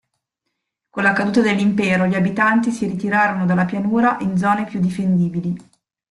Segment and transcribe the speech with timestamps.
[0.89, 5.55] Con la caduta dell'Impero, gli abitanti si ritirarono dalla pianura in zone più difendibili.